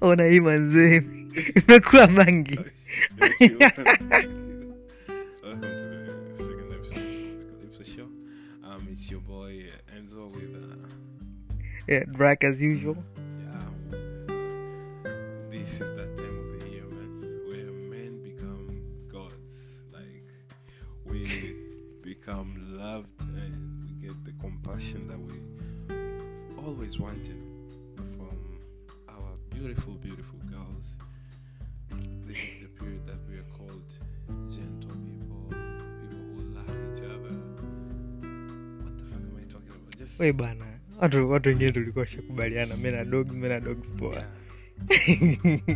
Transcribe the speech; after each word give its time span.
ona 0.00 0.24
hii 0.24 0.40
manzee 0.40 1.02
imekula 1.56 2.06
bangi 2.06 2.58
Welcome 5.42 5.60
to 5.60 5.84
the 5.88 6.34
second 6.34 6.72
episode 6.72 6.98
of 6.98 7.38
the 7.38 7.44
Calypso 7.44 7.84
Show. 7.84 8.08
It's 8.92 9.10
your 9.10 9.20
boy 9.20 9.68
Enzo 9.96 10.30
with 10.30 10.54
uh, 10.56 10.76
yeah, 11.88 12.04
Drac 12.12 12.44
as 12.44 12.60
usual. 12.60 12.96
Yeah. 13.38 13.68
This 15.50 15.80
is 15.80 15.90
that 15.90 16.16
time 16.16 16.38
of 16.38 16.60
the 16.60 16.68
year, 16.70 16.84
man, 16.86 17.40
where 17.46 17.72
men 17.90 18.22
become 18.22 18.82
gods. 19.12 19.54
Like 19.92 20.24
we 21.04 21.54
become 22.02 22.76
loved 22.78 23.20
and 23.20 23.84
we 23.84 24.06
get 24.08 24.24
the 24.24 24.32
compassion 24.40 25.06
that 25.08 25.18
we 25.20 25.34
always 26.64 26.98
wanted 26.98 27.49
beautiful, 29.60 29.92
beautiful 29.94 30.38
girls. 30.50 30.96
This 32.26 32.38
is 32.38 32.54
the 32.62 32.68
period 32.78 33.06
that 33.06 33.20
we 33.28 33.36
are 33.36 33.48
called 33.58 33.90
gentle 34.48 34.96
people, 35.04 35.52
people 36.00 36.24
who 36.32 36.42
love 36.56 36.70
each 36.88 37.02
other. 37.04 37.34
What 38.80 38.96
the 38.96 39.04
fuck 39.04 39.20
am 39.20 39.36
I 39.36 39.44
talking 39.52 39.74
about? 39.76 39.98
Just 39.98 40.20
we 40.20 40.32
bana 40.32 40.64
watu 41.00 41.30
watu 41.30 41.48
wengine 41.48 41.72
tulikuwa 41.72 42.06
shakubaliana 42.06 43.04
dogs 43.04 43.32
mena 43.34 43.60
dogs 43.60 43.88
poa 43.98 44.14
yeah. 44.14 44.26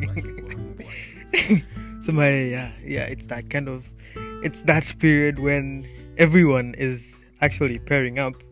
Baki 0.07 0.29
kuwa 0.29 0.55
mbwa. 0.57 0.93
sema 2.07 2.25
yeah 2.27 2.73
yeah 2.87 3.13
it's 3.13 3.27
that 3.27 3.49
kind 3.49 3.69
of 3.69 3.85
it's 4.43 4.63
that 4.65 4.97
period 4.99 5.39
when 5.39 5.85
everyone 6.17 6.75
is 6.79 7.01
actually 7.41 7.79
pairing 7.79 8.19
up 8.19 8.43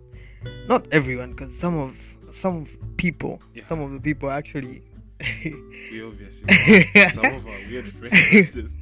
not 0.69 0.87
everyone 0.95 1.33
because 1.35 1.55
some 1.61 1.79
of 1.79 1.95
some 2.43 2.67
people 2.97 3.39
Yeah. 3.55 3.69
some 3.69 3.83
of 3.85 3.93
the 3.93 4.01
people 4.01 4.31
actually 4.31 4.83
We 5.91 6.03
obviously 6.05 6.91
some 7.11 7.25
of 7.27 7.47
our 7.47 7.59
weird 7.69 7.89
friends 7.93 8.15
are 8.15 8.63
just 8.63 8.77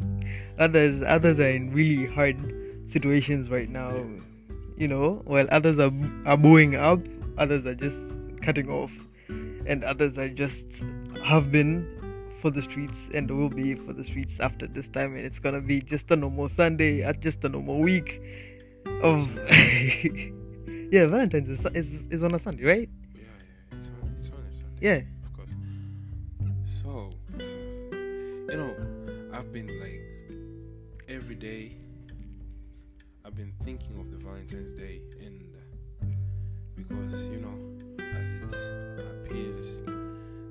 others 0.58 1.02
others 1.06 1.38
are 1.38 1.50
in 1.50 1.72
really 1.72 2.06
hard 2.06 2.36
situations 2.92 3.50
right 3.50 3.68
now 3.68 3.92
you 4.76 4.88
know 4.88 5.22
while 5.24 5.46
others 5.50 5.78
are 5.78 5.92
are 6.26 6.36
bowing 6.36 6.76
up 6.76 7.00
others 7.38 7.66
are 7.66 7.74
just 7.74 7.96
cutting 8.42 8.68
off 8.70 8.90
and 9.66 9.84
others 9.84 10.16
are 10.18 10.28
just 10.28 10.64
have 11.22 11.52
been 11.52 11.86
for 12.40 12.50
the 12.50 12.62
streets 12.62 12.94
and 13.12 13.30
will 13.30 13.50
be 13.50 13.74
for 13.74 13.92
the 13.92 14.04
streets 14.04 14.32
after 14.40 14.66
this 14.66 14.88
time 14.88 15.14
and 15.14 15.24
it's 15.26 15.38
gonna 15.38 15.60
be 15.60 15.80
just 15.80 16.10
a 16.10 16.16
normal 16.16 16.48
sunday 16.48 17.02
at 17.02 17.20
just 17.20 17.44
a 17.44 17.48
normal 17.48 17.80
week 17.80 18.22
of 19.02 19.20
yeah 20.90 21.06
valentine's 21.06 21.48
is, 21.50 21.66
is, 21.74 21.86
is 22.10 22.22
on 22.22 22.34
a 22.34 22.42
sunday 22.42 22.64
right 22.64 22.88
yeah, 23.14 23.22
yeah. 23.22 23.76
It's 23.76 23.88
on, 23.88 24.14
it's 24.18 24.30
on 24.30 24.38
a 24.38 24.52
Sunday. 24.52 24.76
yeah. 24.80 25.00
So, 26.82 27.10
you 27.38 28.56
know, 28.56 28.74
I've 29.34 29.52
been 29.52 29.68
like 29.80 30.00
every 31.10 31.34
day. 31.34 31.76
I've 33.22 33.34
been 33.34 33.52
thinking 33.64 34.00
of 34.00 34.10
the 34.10 34.16
Valentine's 34.16 34.72
Day, 34.72 35.02
and 35.20 35.54
uh, 35.54 36.06
because 36.74 37.28
you 37.28 37.36
know, 37.36 37.54
as 37.98 38.30
it 38.30 39.06
appears 39.26 39.82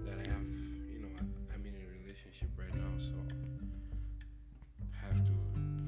that 0.06 0.20
I 0.24 0.30
have, 0.30 0.46
you 0.94 1.00
know, 1.00 1.10
I'm 1.52 1.66
in 1.66 1.74
a 1.74 2.00
relationship 2.00 2.50
right 2.56 2.76
now, 2.76 2.92
so 3.00 3.16
I 4.80 5.08
have 5.08 5.26
to 5.26 5.32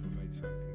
provide 0.02 0.34
something 0.34 0.71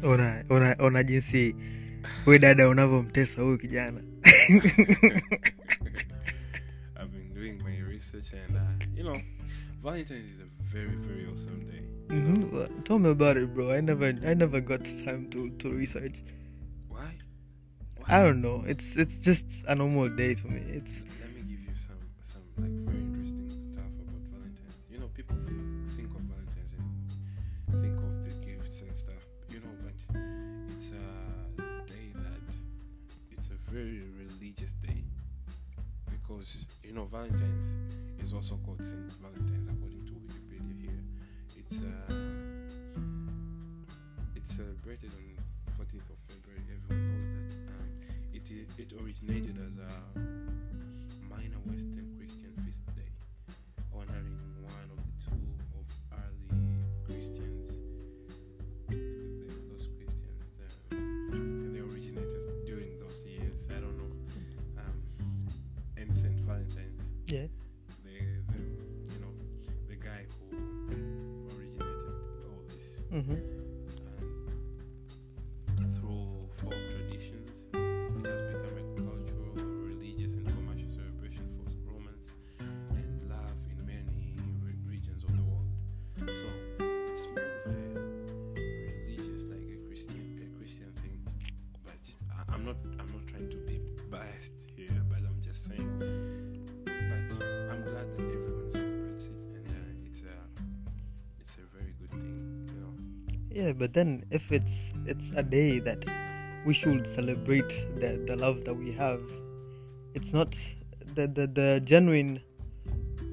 So 0.00 0.10
ona 0.10 0.42
ona 0.50 0.76
ona 0.78 1.02
jinsi 1.04 1.54
we 2.26 2.38
dada 2.38 2.68
unavyomtesa 2.68 3.42
huyu 3.42 3.58
kijana 3.58 4.00
I've 6.96 7.12
been 7.12 7.32
doing 7.34 7.62
my 7.64 7.78
research, 7.92 8.32
and 8.32 8.56
uh, 8.56 8.60
you 8.96 9.04
know, 9.04 9.16
Valentine's 9.82 10.30
is 10.30 10.40
a 10.40 10.48
very, 10.74 10.96
very 10.96 11.26
awesome 11.32 11.60
day. 11.70 11.82
Mhm. 12.08 12.84
Tell 12.84 12.98
me 12.98 13.10
about 13.10 13.36
it, 13.36 13.54
bro. 13.54 13.70
I 13.70 13.80
never, 13.80 14.06
I 14.26 14.34
never 14.34 14.60
got 14.60 14.84
time 15.04 15.28
to 15.30 15.50
to 15.58 15.70
research. 15.70 16.16
Why? 16.88 17.14
Why? 17.96 18.06
I 18.08 18.22
don't 18.22 18.40
know. 18.42 18.64
It's 18.66 18.84
it's 18.96 19.18
just 19.24 19.44
a 19.66 19.74
normal 19.74 20.08
day 20.08 20.34
to 20.34 20.46
me. 20.48 20.60
It's 20.82 21.07
day 34.88 35.04
because 36.10 36.66
you 36.82 36.92
know 36.92 37.04
Valentine's 37.04 37.74
is 38.22 38.32
also 38.32 38.58
called 38.64 38.84
Saint 38.84 39.12
Valentine's 39.20 39.68
according 39.68 40.04
to 40.06 40.12
Wikipedia 40.12 40.80
here. 40.80 41.02
It's 41.56 41.80
uh, 41.80 42.14
it's 44.36 44.56
celebrated 44.56 45.12
on 45.14 45.84
14th 45.84 46.10
of 46.10 46.18
February. 46.28 46.64
Everyone 46.74 47.06
knows 47.12 47.26
that. 47.36 47.52
Um, 47.72 47.88
it 48.34 48.50
it 48.78 48.92
originated 49.02 49.58
as 49.66 49.76
a 49.78 49.92
minor 51.28 51.60
Western 51.66 52.08
Christian 52.18 52.47
Mm-hmm. 73.12 73.57
Yeah, 103.58 103.72
but 103.72 103.92
then 103.92 104.24
if 104.30 104.52
it's 104.52 104.70
it's 105.04 105.24
a 105.34 105.42
day 105.42 105.80
that 105.80 106.04
we 106.64 106.72
should 106.72 107.08
celebrate 107.16 107.68
the 107.98 108.22
the 108.24 108.36
love 108.36 108.64
that 108.66 108.74
we 108.74 108.92
have, 108.92 109.20
it's 110.14 110.32
not 110.32 110.54
the 111.16 111.26
the 111.26 111.48
the 111.48 111.80
genuine 111.82 112.40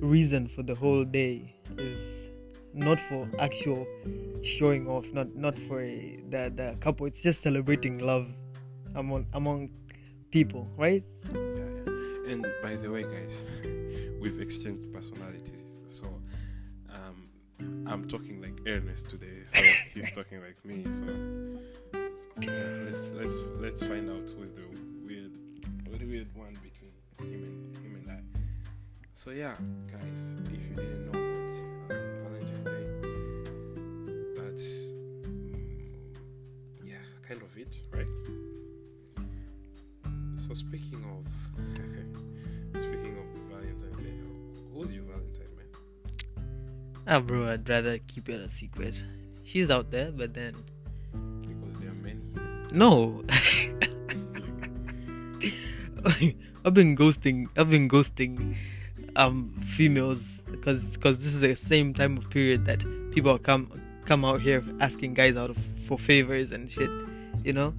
reason 0.02 0.50
for 0.56 0.64
the 0.64 0.74
whole 0.74 1.03
day 1.03 1.53
is 1.78 2.31
not 2.74 2.97
for 3.08 3.30
actual 3.38 3.85
showing 4.41 4.88
off, 4.88 5.06
not 5.14 5.30
not 5.35 5.56
for 5.69 5.81
a, 5.81 6.18
the 6.31 6.52
the 6.56 6.75
couple. 6.80 7.06
It's 7.06 7.22
just 7.22 7.44
celebrating 7.44 8.00
love 8.00 8.26
among 8.96 9.28
among 9.34 9.70
people, 10.32 10.67
right? 10.76 11.03
Yeah, 11.35 11.38
yeah. 11.38 12.32
And 12.34 12.47
by 12.64 12.73
the 12.82 12.90
way, 12.90 13.03
guys, 13.03 13.46
we've 14.20 14.41
exchanged 14.41 14.91
personalities. 14.91 15.54
Um, 17.87 17.93
I'm 17.93 18.08
talking 18.08 18.41
like 18.41 18.59
Ernest 18.67 19.09
today. 19.09 19.43
So 19.46 19.61
he's 19.93 20.11
talking 20.11 20.41
like 20.41 20.64
me. 20.66 20.84
So 20.85 21.99
yeah, 22.41 22.49
let's 22.85 23.11
let's 23.14 23.34
let's 23.59 23.84
find 23.84 24.09
out 24.09 24.28
who's 24.37 24.53
the 24.53 24.64
weird, 25.05 25.32
the 25.99 26.05
weird 26.05 26.35
one 26.35 26.53
between 26.64 26.91
him 27.32 27.43
and 27.43 27.78
him 27.78 27.96
and 27.96 28.11
I. 28.11 28.40
So 29.14 29.32
yeah, 29.32 29.53
guys, 29.91 30.35
if 30.52 30.67
you 30.70 30.76
didn't 30.76 31.11
know 31.11 31.20
about 31.20 31.52
um, 31.91 32.23
Valentine's 32.23 32.66
Day, 32.66 32.85
that's 34.35 34.67
mm, 35.28 35.90
yeah, 36.84 36.96
kind 37.28 37.41
of 37.41 37.55
it, 37.58 37.76
right? 37.91 38.08
So 40.38 40.53
speaking 40.53 41.03
of 41.05 41.26
speaking 42.81 43.17
of 43.17 43.26
Valentine's 43.52 43.99
Day, 43.99 44.14
who's 44.73 44.91
your 44.93 45.03
Valentine? 45.03 45.45
Ah, 47.07 47.19
bro, 47.19 47.47
I'd 47.52 47.67
rather 47.69 47.99
keep 48.07 48.29
it 48.29 48.41
a 48.41 48.49
secret. 48.49 49.03
She's 49.43 49.69
out 49.69 49.91
there, 49.91 50.11
but 50.11 50.34
then 50.34 50.55
Because 51.47 51.78
there 51.78 51.91
are 51.91 51.93
many. 51.93 52.19
no. 52.72 53.23
I've 56.66 56.73
been 56.73 56.96
ghosting. 56.96 57.47
I've 57.57 57.69
been 57.69 57.87
ghosting 57.90 58.55
um 59.16 59.53
females 59.78 60.19
because 60.49 60.81
because 60.84 61.17
this 61.19 61.34
is 61.34 61.40
the 61.40 61.55
same 61.55 61.93
time 61.93 62.17
of 62.17 62.29
period 62.29 62.66
that 62.66 62.84
people 63.11 63.37
come 63.37 63.72
come 64.05 64.25
out 64.25 64.41
here 64.41 64.63
asking 64.81 65.13
guys 65.13 65.35
out 65.37 65.49
of, 65.49 65.57
for 65.87 65.97
favors 65.97 66.52
and 66.52 66.72
shit, 66.72 66.90
you 67.43 67.53
know. 67.53 67.73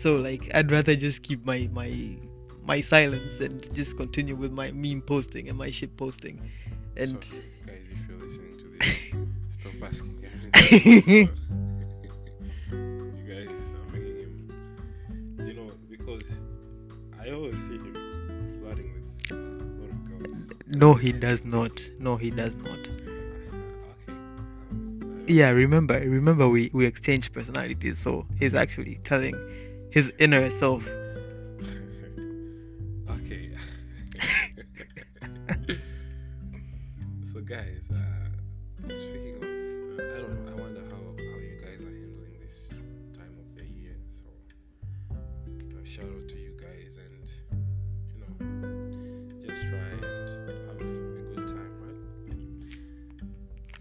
So 0.00 0.16
like, 0.16 0.50
I'd 0.54 0.70
rather 0.70 0.96
just 0.96 1.22
keep 1.22 1.44
my 1.44 1.68
my 1.72 2.16
my 2.64 2.80
silence 2.82 3.40
and 3.40 3.66
just 3.74 3.96
continue 3.96 4.36
with 4.36 4.52
my 4.52 4.70
meme 4.70 5.02
posting 5.02 5.48
and 5.48 5.56
my 5.58 5.70
shit 5.70 5.96
posting. 5.96 6.40
And 6.96 7.10
so, 7.10 7.36
stop 9.60 9.72
asking 9.82 10.24
Aaron. 10.24 10.50
you 11.12 11.26
guys 13.28 13.58
are 13.76 13.92
making 13.92 14.18
him, 14.18 14.32
you 15.38 15.52
know, 15.52 15.70
because 15.90 16.40
I 17.20 17.30
always 17.30 17.58
see 17.58 17.74
him 17.74 17.94
flirting 18.58 18.92
with 18.94 19.30
a 19.30 19.34
lot 19.34 19.90
of 19.90 20.18
girls. 20.18 20.50
no, 20.68 20.94
he 20.94 21.12
does 21.12 21.44
not. 21.44 21.72
No, 21.98 22.16
he 22.16 22.30
does 22.30 22.54
not. 22.54 22.78
Okay. 24.08 24.14
Yeah, 25.26 25.50
remember, 25.50 26.00
remember, 26.00 26.48
we 26.48 26.70
we 26.72 26.86
exchanged 26.86 27.32
personalities, 27.32 27.98
so 28.02 28.26
he's 28.38 28.54
actually 28.54 28.98
telling 29.04 29.34
his 29.90 30.10
inner 30.18 30.50
self. 30.58 30.84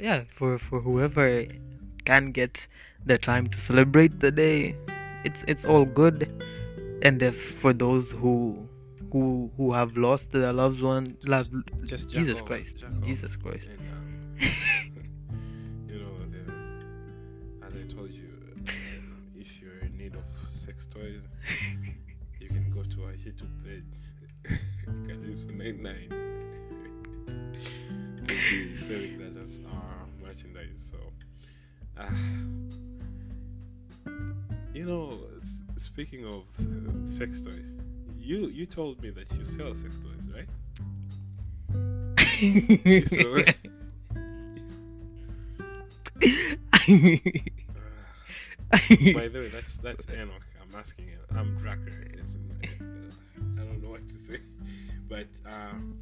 Yeah, 0.09 0.23
for 0.37 0.57
for 0.57 0.81
whoever 0.81 1.45
can 2.03 2.31
get 2.31 2.65
the 3.05 3.19
time 3.19 3.45
to 3.49 3.57
celebrate 3.61 4.19
the 4.19 4.31
day, 4.31 4.75
it's 5.23 5.43
it's 5.47 5.65
all 5.65 5.85
good. 5.85 6.33
And 7.03 7.21
if 7.21 7.37
for 7.61 7.73
those 7.73 8.09
who 8.09 8.67
who 9.11 9.51
who 9.55 9.71
have 9.71 9.95
lost 9.97 10.31
their 10.31 10.51
loved 10.51 10.81
one, 10.81 11.15
love, 11.27 11.49
Just 11.83 12.09
Jesus 12.09 12.39
off, 12.41 12.45
Christ, 12.47 12.83
off. 12.83 13.05
Jesus 13.05 13.35
Christ. 13.35 13.69
And, 13.69 13.79
um, 13.93 14.39
you 15.89 15.99
know, 16.01 16.17
the, 16.33 17.67
as 17.67 17.73
I 17.77 17.85
told 17.93 18.09
you, 18.09 18.33
uh, 18.65 18.71
if 19.37 19.61
you're 19.61 19.77
in 19.85 19.95
need 19.95 20.15
of 20.15 20.25
sex 20.49 20.87
toys, 20.87 21.21
you 22.39 22.47
can 22.47 22.71
go 22.71 22.81
to 22.81 23.03
our 23.03 23.13
YouTube 23.13 23.53
page, 23.63 24.57
Calypso 25.07 25.53
99. 25.53 26.29
we'll 28.29 28.37
be 28.69 28.75
selling 28.75 29.17
that 29.19 29.41
as 29.41 29.59
our 29.71 29.98
merchandise. 30.29 30.91
So, 30.91 30.97
uh, 31.97 32.09
you 34.73 34.85
know, 34.85 35.17
s- 35.41 35.59
speaking 35.77 36.25
of 36.25 36.43
sex 37.07 37.41
toys, 37.41 37.71
you 38.19 38.47
you 38.47 38.65
told 38.65 39.01
me 39.01 39.09
that 39.11 39.31
you 39.37 39.43
sell 39.43 39.73
sex 39.73 39.99
toys, 39.99 40.25
right? 40.35 40.49
So- 43.07 43.43
By 48.71 49.27
the 49.27 49.39
way, 49.39 49.49
that's 49.49 49.77
that's 49.77 50.05
Enoch. 50.13 50.45
I'm 50.61 50.75
asking 50.79 51.07
him. 51.07 51.19
I'm 51.35 51.57
Dracker. 51.57 51.89
Uh, 52.19 52.25
I 53.59 53.63
don't 53.65 53.81
know 53.81 53.89
what 53.89 54.07
to 54.07 54.15
say, 54.15 54.39
but 55.09 55.27
um, 55.45 55.97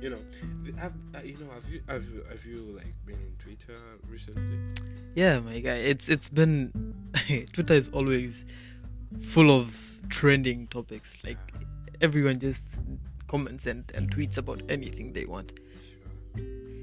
you 0.00 0.10
know, 0.10 0.18
have, 0.78 0.94
uh, 1.14 1.20
you 1.24 1.36
know, 1.38 1.50
have 1.52 1.68
you 1.68 1.82
have 1.88 2.04
you 2.04 2.24
have 2.30 2.44
you 2.44 2.56
like 2.76 2.94
been 3.04 3.16
in 3.16 3.34
Twitter 3.38 3.78
recently? 4.08 4.58
yeah, 5.14 5.40
my 5.40 5.58
guy, 5.58 5.76
it's 5.76 6.08
it's 6.08 6.28
been 6.28 6.94
Twitter 7.52 7.74
is 7.74 7.88
always 7.92 8.32
full 9.32 9.50
of 9.50 9.74
trending 10.08 10.68
topics. 10.68 11.08
Like 11.24 11.38
everyone 12.00 12.38
just 12.38 12.62
comments 13.26 13.66
and, 13.66 13.90
and 13.94 14.14
tweets 14.14 14.36
about 14.36 14.62
anything 14.68 15.12
they 15.12 15.24
want. 15.24 15.52
Sure. 16.36 16.73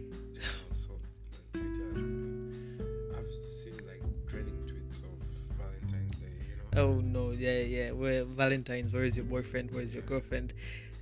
Oh 6.76 7.02
no, 7.04 7.32
yeah, 7.32 7.60
yeah. 7.60 7.92
Where 7.92 8.24
Valentine's? 8.24 8.94
Where 8.94 9.04
is 9.04 9.16
your 9.16 9.26
boyfriend? 9.26 9.72
Where 9.72 9.84
is 9.84 9.94
your 9.94 10.04
girlfriend? 10.04 10.54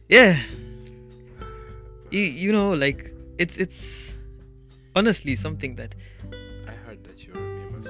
Yeah, 0.07 0.42
you 2.10 2.21
you 2.21 2.51
know, 2.51 2.74
like 2.74 3.13
it's 3.38 3.56
it's 3.56 3.77
honestly 4.95 5.36
something 5.36 5.75
that 5.75 5.94
I 6.68 6.71
heard 6.71 7.04
that 7.04 7.24
you're 7.24 7.36
a 7.36 7.39
meme, 7.39 7.81
so 7.81 7.89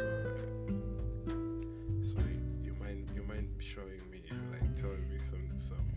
so 2.02 2.18
you, 2.20 2.66
you 2.66 2.76
mind 2.82 3.10
you 3.16 3.24
mind 3.24 3.48
showing 3.60 4.02
me 4.12 4.22
like 4.52 4.76
telling 4.76 5.08
me 5.10 5.18
some 5.18 5.50
some 5.56 5.88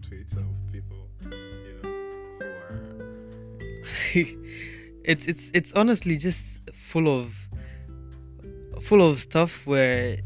tweets 0.00 0.36
of 0.38 0.46
people 0.72 1.08
you 1.24 1.78
know 1.82 1.90
who 2.38 2.44
are 2.44 2.80
it's 5.04 5.26
it's 5.26 5.50
it's 5.52 5.72
honestly 5.74 6.16
just 6.16 6.42
full 6.90 7.20
of 7.20 7.34
full 8.82 9.06
of 9.06 9.20
stuff 9.20 9.60
where 9.66 10.18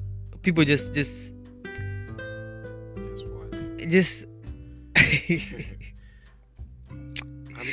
people 0.47 0.63
just 0.63 0.95
just 0.95 1.11
just 3.11 3.27
what? 3.27 3.51
just 3.91 4.23
I'm 5.03 5.11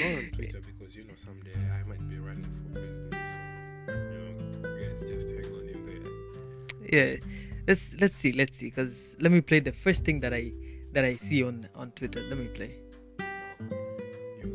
not 0.01 0.17
on 0.17 0.25
Twitter 0.33 0.57
because 0.65 0.95
you 0.95 1.03
know 1.03 1.13
someday 1.13 1.53
I 1.53 1.83
might 1.87 2.01
be 2.09 2.17
running 2.17 2.41
for 2.41 2.79
president 2.79 3.13
so 3.13 3.93
you 3.93 4.17
know 4.17 4.33
guys 4.81 5.05
just 5.05 5.27
hang 5.27 5.45
on 5.53 5.69
in 5.69 5.85
there. 5.85 6.01
Yeah 6.89 7.17
let's 7.67 7.83
let's 8.01 8.17
see 8.17 8.31
let's 8.31 8.57
see 8.57 8.71
because 8.71 8.95
let 9.19 9.31
me 9.31 9.41
play 9.41 9.59
the 9.59 9.71
first 9.71 10.03
thing 10.03 10.19
that 10.21 10.33
i 10.33 10.51
that 10.93 11.05
i 11.05 11.15
see 11.29 11.43
on 11.43 11.69
on 11.75 11.91
twitter. 11.91 12.23
Let 12.27 12.39
me 12.39 12.47
play. 12.47 12.73
You 14.41 14.49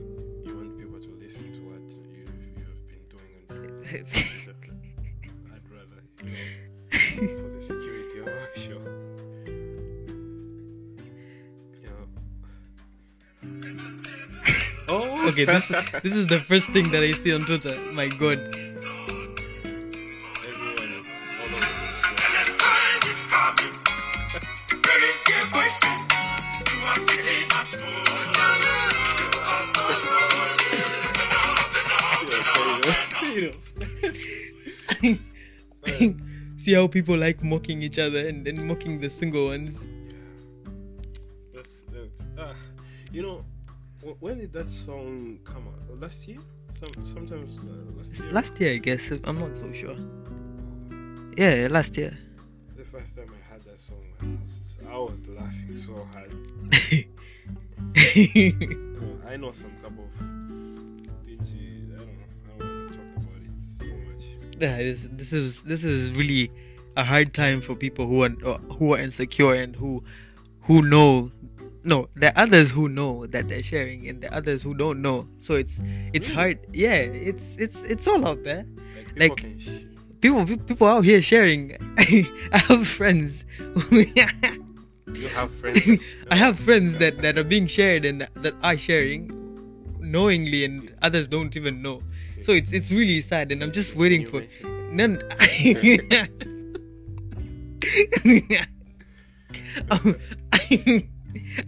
you 0.44 0.56
want 0.56 0.76
people 0.76 0.99
to 1.00 1.11
listen 1.23 1.53
to 1.53 1.61
what 1.71 1.82
you've 2.19 2.35
you've 2.59 2.82
been 2.91 3.05
doing 3.14 3.47
on 3.50 3.59
okay 15.38 15.45
this 15.45 15.68
this 16.02 16.14
is 16.14 16.26
the 16.26 16.40
first 16.40 16.68
thing 16.71 16.90
that 16.90 17.02
i 17.02 17.12
see 17.12 17.33
on 17.33 17.45
twitter 17.45 17.76
my 17.92 18.09
god. 18.09 18.38
Yeah, 33.28 33.52
see 36.64 36.73
how 36.73 36.88
people 36.88 37.16
like 37.16 37.42
mocking 37.45 37.83
each 37.83 37.99
other 37.99 38.26
and 38.26 38.45
then 38.45 38.66
mocking 38.66 39.00
the 39.00 39.11
single 39.11 39.47
ones 39.49 39.78
That's 41.54 41.83
that's 41.92 42.26
ah, 42.38 42.54
you 43.12 43.23
know, 43.23 43.45
when 44.21 44.38
did 44.38 44.53
that 44.53 44.71
song 44.71 45.38
come 45.45 45.65
out? 45.69 45.99
Last 46.00 46.29
year? 46.29 46.38
Some 46.75 47.05
sometimes 47.05 47.59
uh, 47.59 47.62
last 47.97 48.19
year. 48.19 48.33
last 48.33 48.61
year 48.61 48.75
i 48.75 48.77
guess 48.79 49.00
i'm 49.25 49.38
not 49.38 49.50
so 49.57 49.73
sure 49.73 49.97
yeah 51.37 51.67
last 51.69 51.97
year 51.97 52.17
The 52.77 52.85
first 52.85 53.17
time 53.17 53.31
I 53.35 53.41
heard 53.50 53.65
that 53.65 53.81
song, 53.81 54.05
I 54.23 54.25
was 54.41 54.79
I 54.95 54.97
was 54.99 55.21
laughing 55.29 55.77
so 55.77 55.95
hard. 56.15 56.31
I 59.27 59.37
know 59.37 59.53
some 59.53 59.73
couple 59.83 60.05
of 60.07 60.15
stingy. 60.15 61.83
I 61.93 61.99
don't 61.99 62.17
know. 62.19 62.29
I 62.47 62.59
don't 62.59 62.69
want 62.69 62.93
to 62.93 62.99
talk 62.99 63.11
about 63.19 63.43
it 63.43 63.59
so 63.79 63.85
much. 64.09 64.25
yeah, 64.62 64.77
this, 64.79 65.00
this 65.21 65.33
is 65.33 65.61
this 65.62 65.83
is 65.83 66.12
really 66.12 66.53
a 66.97 67.05
hard 67.05 67.35
time 67.35 67.61
for 67.61 67.75
people 67.75 68.07
who 68.07 68.23
are 68.23 68.31
who 68.79 68.95
are 68.95 69.00
insecure 69.00 69.55
and 69.55 69.75
who 69.75 70.03
who 70.62 70.83
know 70.83 71.31
no 71.88 72.09
there 72.14 72.33
are 72.37 72.42
others 72.45 72.71
who 72.71 72.88
know 72.88 73.26
that 73.26 73.49
they're 73.49 73.62
sharing 73.62 74.09
and 74.09 74.23
there 74.23 74.30
are 74.33 74.37
others 74.38 74.62
who 74.62 74.75
don't 74.75 75.00
know 75.00 75.26
so 75.40 75.54
it's 75.54 75.73
it's 76.12 76.28
Really? 76.28 76.35
hard 76.38 76.59
yeah 76.73 76.97
it's 77.30 77.42
it's 77.57 77.78
it's 77.92 78.07
all 78.07 78.26
out 78.26 78.42
there 78.45 78.64
Like 79.16 79.16
people 79.16 79.28
Like- 79.28 79.37
can. 79.37 79.59
Sh- 79.59 79.85
people 80.21 80.45
people 80.71 80.87
out 80.88 81.04
here 81.04 81.23
sharing 81.23 81.76
i 81.99 82.59
have 82.59 82.87
friends 82.87 83.45
you 85.14 85.28
have 85.38 85.50
friends. 85.62 86.02
i 86.30 86.37
have 86.37 86.59
friends 86.61 86.99
that 86.99 87.18
that 87.23 87.38
are 87.38 87.45
being 87.54 87.66
shared 87.68 88.04
and 88.04 88.26
that 88.45 88.54
are 88.62 88.76
sharing 88.76 89.30
knowingly 90.00 90.64
and 90.64 90.92
others 91.02 91.28
don't 91.28 91.57
even 91.57 91.80
know 91.83 92.02
Okay. 92.35 92.42
so 92.45 92.52
it's 92.52 92.73
it's 92.73 92.90
really 92.90 93.23
sad 93.23 93.52
and 93.52 93.62
i'm 93.62 93.73
just 93.73 93.95
waiting 93.95 94.23
you 94.23 94.30
for 94.30 94.42
None. 94.90 95.21
Um, 99.90 100.16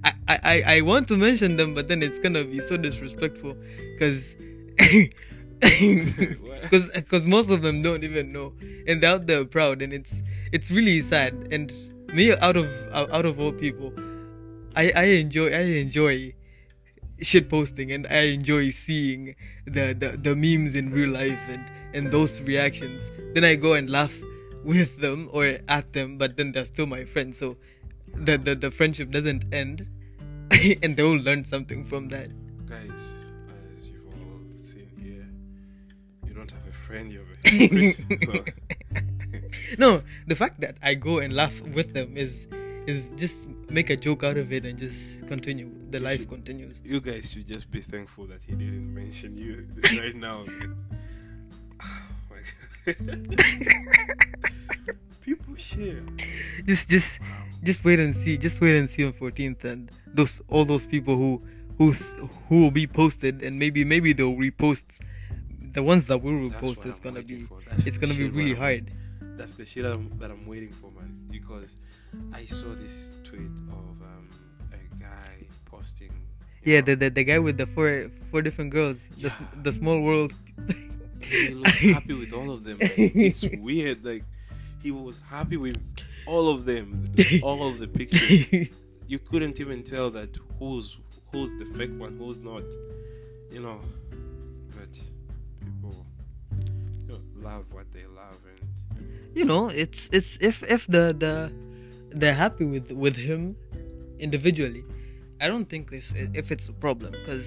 I, 0.04 0.12
I, 0.28 0.62
I 0.76 0.80
want 0.82 1.08
to 1.08 1.16
mention 1.16 1.56
them, 1.56 1.74
but 1.74 1.88
then 1.88 2.02
it's 2.02 2.18
gonna 2.18 2.44
be 2.44 2.60
so 2.60 2.76
disrespectful 2.76 3.56
because 3.98 4.22
because 5.60 7.26
most 7.26 7.50
of 7.50 7.62
them 7.62 7.82
don't 7.82 8.02
even 8.02 8.30
know 8.30 8.52
and 8.86 9.02
they're 9.02 9.10
out 9.10 9.26
there 9.26 9.44
proud 9.44 9.82
and 9.82 9.92
it's 9.92 10.10
it's 10.52 10.70
really 10.70 11.02
sad 11.02 11.34
and 11.50 11.72
me 12.14 12.32
out 12.32 12.56
of 12.56 12.66
out 12.94 13.26
of 13.26 13.38
all 13.38 13.52
people 13.52 13.92
i 14.74 14.90
i 14.92 15.04
enjoy 15.04 15.50
i 15.50 15.60
enjoy 15.60 16.32
shit 17.20 17.50
posting 17.50 17.92
and 17.92 18.06
i 18.06 18.22
enjoy 18.28 18.70
seeing 18.70 19.34
the, 19.66 19.94
the 19.98 20.18
the 20.22 20.34
memes 20.34 20.74
in 20.74 20.90
real 20.90 21.10
life 21.10 21.38
and 21.48 21.64
and 21.92 22.12
those 22.12 22.40
reactions. 22.42 23.02
Then 23.34 23.44
i 23.44 23.54
go 23.56 23.74
and 23.74 23.90
laugh 23.90 24.12
with 24.64 25.00
them 25.00 25.28
or 25.32 25.58
at 25.68 25.92
them 25.92 26.16
but 26.18 26.36
then 26.36 26.52
they're 26.52 26.66
still 26.66 26.86
my 26.86 27.04
friends 27.04 27.38
so 27.38 27.56
the 28.14 28.38
the, 28.38 28.54
the 28.54 28.70
friendship 28.70 29.10
doesn't 29.10 29.44
end 29.52 29.86
and 30.82 30.96
they 30.96 31.02
will 31.02 31.18
learn 31.20 31.44
something 31.44 31.84
from 31.86 32.08
that 32.08 32.30
Guys, 32.66 33.32
as 33.76 33.90
you've 33.90 34.06
all 34.14 34.40
seen 34.56 34.86
here, 35.02 35.26
you 36.26 36.32
don't 36.34 36.50
have 36.50 36.66
a 36.68 36.72
friend, 36.72 37.10
you 37.10 37.18
have 37.18 37.28
a 37.44 37.48
hypocrite. 37.50 38.22
so, 38.24 38.44
no, 39.78 40.02
the 40.28 40.36
fact 40.36 40.60
that 40.60 40.76
I 40.82 40.94
go 40.94 41.18
and 41.18 41.32
laugh 41.34 41.58
with 41.74 41.92
them 41.94 42.16
is 42.16 42.32
is 42.86 43.02
just 43.16 43.36
make 43.68 43.90
a 43.90 43.96
joke 43.96 44.22
out 44.22 44.36
of 44.38 44.52
it 44.52 44.64
and 44.64 44.78
just 44.78 44.94
continue. 45.26 45.68
The 45.90 45.98
You 45.98 46.04
life 46.04 46.18
should- 46.20 46.28
continues. 46.28 46.74
you 46.84 47.00
guys 47.00 47.30
should 47.30 47.46
just 47.46 47.70
be 47.70 47.80
thankful 47.80 48.26
that 48.26 48.42
he 48.46 48.54
didn't 48.54 48.94
mention 48.94 49.36
you 49.36 49.66
right 49.98 50.14
now. 50.14 50.46
Oh 51.82 52.06
my 52.30 52.42
God. 52.86 53.44
People 55.26 55.54
share. 55.56 56.02
Just 56.66 56.88
just 56.88 57.18
just 57.62 57.84
wait 57.84 58.00
and 58.00 58.14
see. 58.16 58.36
Just 58.36 58.60
wait 58.60 58.76
and 58.76 58.88
see 58.88 59.04
on 59.04 59.12
14th 59.12 59.64
and 59.64 59.90
those 60.06 60.40
all 60.48 60.64
those 60.64 60.86
people 60.86 61.16
who 61.16 61.42
who 61.78 61.92
who 62.48 62.62
will 62.62 62.70
be 62.70 62.86
posted 62.86 63.42
and 63.42 63.58
maybe 63.58 63.84
maybe 63.84 64.12
they'll 64.12 64.34
repost 64.34 64.84
the 65.72 65.82
ones 65.82 66.06
that 66.06 66.22
will 66.22 66.32
repost 66.32 66.84
is 66.86 66.96
I'm 66.98 67.14
gonna 67.14 67.22
be 67.22 67.46
it's 67.70 67.98
gonna 67.98 68.14
be 68.14 68.28
really 68.28 68.54
hard. 68.54 68.90
That's 69.36 69.54
the 69.54 69.64
shit 69.64 69.84
I'm, 69.84 70.12
that 70.18 70.30
I'm 70.30 70.46
waiting 70.46 70.70
for, 70.70 70.90
man. 70.90 71.16
Because 71.30 71.76
I 72.32 72.44
saw 72.44 72.74
this 72.74 73.16
tweet 73.24 73.40
of 73.70 74.02
um, 74.02 74.28
a 74.72 75.02
guy 75.02 75.46
posting. 75.64 76.12
Yeah, 76.64 76.80
know, 76.80 76.86
the, 76.86 76.94
the 76.96 77.10
the 77.10 77.24
guy 77.24 77.38
with 77.38 77.56
the 77.56 77.66
four 77.66 78.10
four 78.30 78.42
different 78.42 78.70
girls, 78.70 78.98
the, 79.18 79.28
Yeah. 79.28 79.62
the 79.62 79.72
small 79.72 80.00
world. 80.00 80.34
he 81.22 81.54
looks 81.54 81.78
happy 81.78 82.14
with 82.14 82.32
all 82.32 82.50
of 82.50 82.64
them. 82.64 82.78
Like, 82.80 82.98
it's 82.98 83.44
weird. 83.58 84.04
Like 84.04 84.24
he 84.82 84.90
was 84.90 85.20
happy 85.30 85.56
with 85.56 85.78
all 86.30 86.48
of 86.48 86.64
them, 86.64 87.12
all 87.42 87.66
of 87.68 87.78
the 87.78 87.88
pictures. 87.88 88.48
You 89.06 89.18
couldn't 89.18 89.58
even 89.60 89.82
tell 89.82 90.10
that 90.12 90.36
who's 90.58 90.96
who's 91.32 91.52
the 91.58 91.66
fake 91.76 91.90
one, 91.98 92.16
who's 92.16 92.40
not. 92.40 92.62
You 93.50 93.60
know, 93.60 93.80
but 94.76 94.92
people 95.60 96.06
you 96.62 97.08
know, 97.08 97.20
love 97.36 97.64
what 97.72 97.90
they 97.90 98.04
love, 98.06 98.38
and 98.50 99.36
you 99.36 99.44
know 99.44 99.68
it's 99.68 100.08
it's 100.12 100.38
if 100.40 100.62
if 100.62 100.86
the 100.86 101.14
the 101.18 101.52
they're 102.12 102.34
happy 102.34 102.64
with 102.64 102.90
with 102.90 103.16
him 103.16 103.56
individually 104.18 104.84
i 105.40 105.46
don't 105.46 105.68
think 105.70 105.90
this 105.90 106.12
if 106.34 106.50
it's 106.50 106.68
a 106.68 106.72
problem 106.72 107.12
because 107.12 107.46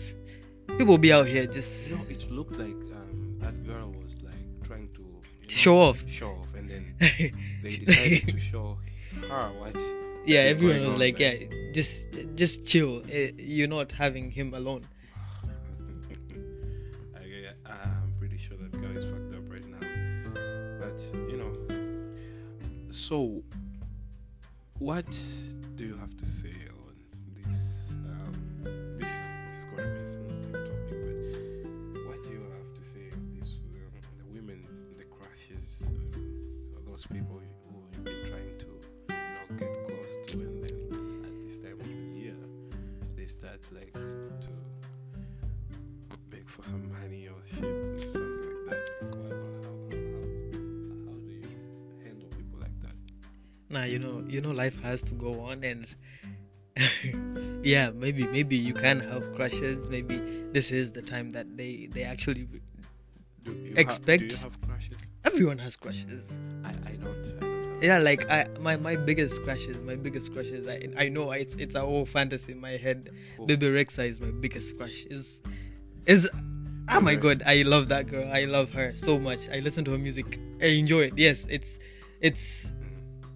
people 0.78 0.98
be 0.98 1.12
out 1.12 1.28
here 1.28 1.46
just 1.46 1.70
you 1.88 1.96
know, 1.96 2.02
it 2.10 2.32
looked 2.32 2.58
like 2.58 2.80
um, 2.96 3.38
that 3.40 3.56
girl 3.68 3.94
was 4.02 4.16
like 4.24 4.34
trying 4.64 4.88
to 4.94 5.02
you 5.02 5.08
know, 5.42 5.48
show 5.48 5.78
off 5.78 5.98
show 6.08 6.32
off, 6.32 6.48
and 6.56 6.70
then 6.70 6.96
they 7.64 7.78
decided 7.86 8.28
to 8.28 8.40
show 8.40 8.78
her 9.30 9.50
what. 9.60 9.76
yeah 10.26 10.40
everyone 10.42 10.90
was 10.90 11.00
like 11.00 11.18
yeah 11.20 11.36
just 11.74 11.94
just 12.36 12.66
chill 12.66 13.02
Eh, 13.12 13.32
you're 13.38 13.68
not 13.68 13.92
having 13.92 14.30
him 14.32 14.54
alone 14.54 14.84
I, 17.66 17.72
I'm 17.72 18.14
pretty 18.20 18.38
sure 18.38 18.58
that 18.58 18.72
guy 18.82 18.90
is 19.00 19.06
fucked 19.06 19.34
up 19.34 19.50
right 19.50 19.66
now. 19.68 19.80
But 20.80 21.00
you 21.32 21.38
know, 21.38 21.54
so 22.90 23.42
what 24.80 25.10
do 25.76 25.86
you 25.86 25.96
have 25.98 26.16
to 26.18 26.26
say 26.26 26.54
on 26.88 26.96
this? 27.48 27.92
Um, 27.92 28.98
this, 28.98 29.34
this 29.44 29.58
is 29.60 29.66
going 29.66 29.78
to 29.78 29.94
be 29.94 30.00
a 30.02 30.10
sensitive 30.10 30.52
topic, 30.52 30.90
but 30.90 32.08
what 32.08 32.24
do 32.24 32.30
you 32.32 32.44
have 32.58 32.74
to 32.74 32.84
say 32.84 33.06
on 33.14 33.24
this? 33.40 33.50
Um, 33.54 34.02
the 34.20 34.26
women, 34.36 34.68
the 34.98 35.06
crushes, 35.06 35.84
um, 35.88 36.12
those 36.88 37.06
people 37.08 37.40
like 43.72 43.94
to 43.94 44.50
beg 46.30 46.50
for 46.50 46.64
some 46.64 46.92
money 46.92 47.28
or 47.28 47.40
shit, 47.46 48.04
something 48.04 48.56
like 48.68 48.78
that. 49.02 49.16
How, 49.16 49.30
how, 49.30 49.38
how, 49.64 49.76
how, 49.92 51.06
how 51.06 51.18
do 51.28 51.32
you 51.32 51.50
handle 52.04 52.30
people 52.38 52.60
like 52.60 52.78
that? 52.82 52.96
nah 53.70 53.84
you 53.84 54.00
know 54.00 54.24
you 54.28 54.42
know 54.42 54.52
life 54.52 54.76
has 54.82 55.02
to 55.02 55.14
go 55.14 55.40
on 55.42 55.64
and 55.64 55.88
yeah 57.64 57.90
maybe 57.92 58.24
maybe 58.28 58.56
you 58.56 58.74
can 58.74 59.00
have 59.00 59.34
crushes 59.36 59.78
maybe 59.90 60.18
this 60.52 60.72
is 60.72 60.92
the 60.92 61.02
time 61.02 61.32
that 61.32 61.56
they 61.58 61.88
they 61.92 62.04
actually 62.04 62.48
Do 63.44 63.52
you 63.52 63.74
Expect- 63.76 64.30
do 64.30 64.36
you 64.36 64.42
have 64.42 64.60
crushes? 64.62 64.98
everyone 65.24 65.58
has 65.60 65.76
crushes 65.76 66.22
yeah 67.84 68.00
like 68.00 68.22
i 68.30 68.48
my 68.62 68.78
my 68.78 68.96
biggest 68.96 69.36
crushes 69.44 69.78
my 69.82 69.96
biggest 69.96 70.32
crushes 70.34 70.68
i 70.68 70.88
i 70.98 71.10
know 71.10 71.32
it's 71.32 71.54
it's 71.56 71.76
a 71.76 71.82
whole 71.82 72.06
fantasy 72.06 72.54
in 72.54 72.60
my 72.60 72.78
head. 72.78 73.10
Who? 73.38 73.46
Bebe 73.46 73.68
Rexha 73.68 74.10
is 74.10 74.20
my 74.22 74.32
biggest 74.32 74.78
crush. 74.78 75.04
Is 75.10 75.26
is 76.06 76.28
oh 76.90 77.02
my 77.02 77.16
god 77.16 77.44
i 77.46 77.58
love 77.64 77.90
that 77.90 78.08
girl. 78.10 78.28
I 78.32 78.46
love 78.46 78.72
her 78.72 78.94
so 78.96 79.20
much. 79.20 79.40
I 79.52 79.60
listen 79.60 79.84
to 79.86 79.92
her 79.92 79.98
music. 79.98 80.40
I 80.62 80.68
enjoy 80.82 81.02
it. 81.10 81.14
Yes 81.18 81.38
it's 81.50 81.68
it's 82.22 82.44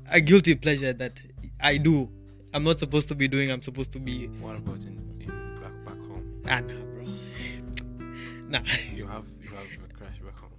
a 0.10 0.22
guilty 0.22 0.56
pleasure 0.56 0.94
that 0.94 1.14
i 1.60 1.76
do. 1.78 2.10
I'm 2.54 2.64
not 2.64 2.80
supposed 2.80 3.10
to 3.10 3.16
be 3.16 3.28
doing 3.28 3.52
i'm 3.52 3.62
supposed 3.62 3.92
to 3.94 4.00
be 4.00 4.28
What 4.40 4.56
about 4.56 4.80
in, 4.80 4.96
in 5.20 5.60
back 5.62 5.76
back 5.86 6.00
home? 6.08 6.26
ah 6.48 6.60
nah 6.62 6.82
bro. 6.94 7.04
Nah. 8.50 8.62
You 8.96 9.06
have 9.08 9.28
you 9.44 9.50
have 9.60 9.68
a 9.84 9.94
crush 9.94 10.20
back 10.26 10.38
home. 10.40 10.56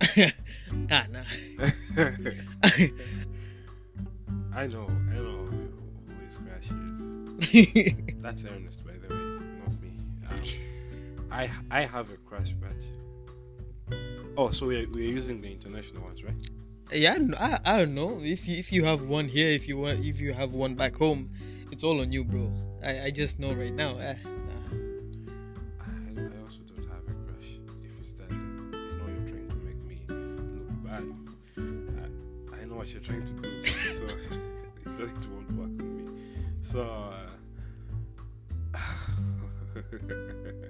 ah 0.92 1.07
nah 1.14 1.25
I 4.58 4.66
know. 4.66 4.86
I 5.10 5.14
know 5.14 5.46
who, 5.50 5.68
who 6.08 6.24
his 6.24 6.38
crush 6.38 6.70
is. 6.90 8.14
That's 8.20 8.44
Ernest, 8.44 8.84
by 8.84 8.92
the 8.92 9.14
way, 9.14 9.20
not 9.60 9.80
me. 9.80 9.92
Um, 10.28 10.42
I 11.30 11.48
I 11.70 11.80
have 11.82 12.10
a 12.10 12.16
crush, 12.28 12.52
but 12.64 13.96
oh, 14.36 14.50
so 14.50 14.66
we're 14.66 14.88
we're 14.90 15.12
using 15.20 15.40
the 15.40 15.50
international 15.52 16.02
ones, 16.02 16.24
right? 16.24 16.34
yeah 16.90 17.12
I, 17.12 17.18
don't- 17.18 17.34
I, 17.66 17.76
don't 17.78 17.94
know 17.94 18.20
if 18.22 18.48
you 18.48 18.56
if 18.56 18.72
you 18.72 18.84
have 18.86 19.02
one 19.02 19.28
here 19.28 19.48
if 19.50 19.68
you 19.68 19.76
want 19.76 20.02
if 20.04 20.18
you 20.18 20.32
have 20.32 20.52
one 20.52 20.74
back 20.74 20.96
home 20.96 21.28
it's 21.70 21.84
all 21.84 22.00
on 22.00 22.10
you 22.10 22.24
bro 22.24 22.50
i, 22.82 22.92
I 23.06 23.10
just 23.10 23.38
know 23.38 23.52
right 23.52 23.74
now 23.74 23.98
eh, 23.98 24.14
nah. 24.24 24.70
I, 25.84 25.90
I 26.16 26.42
also 26.42 26.60
don't 26.66 26.88
have 26.88 27.04
a 27.06 27.14
crush. 27.26 27.50
If 27.84 28.00
it's 28.00 28.12
that, 28.14 28.30
I 28.30 28.34
know 28.34 29.06
you're 29.06 29.28
trying 29.28 29.48
to 29.50 29.56
make 29.68 29.80
me 29.84 29.98
look 30.08 30.82
bad. 30.82 31.04
I, 32.56 32.62
I 32.62 32.64
know 32.64 32.76
what 32.76 32.88
you're 32.88 33.02
trying 33.02 33.24
to 33.24 33.32
do, 33.34 33.48
so 33.98 34.06
won't 35.31 35.52
work 35.52 35.71
with 35.71 35.81
me. 35.81 36.09
So. 36.62 36.83
Uh, 36.83 37.26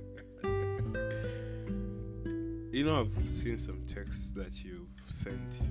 you 2.73 2.85
know, 2.85 3.01
I've 3.01 3.29
seen 3.29 3.59
some 3.59 3.81
texts 3.83 4.33
that 4.33 4.63
you've 4.63 4.89
sent, 5.09 5.63